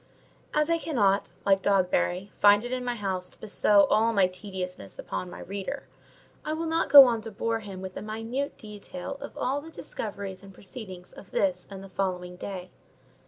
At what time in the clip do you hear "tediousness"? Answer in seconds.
4.25-4.97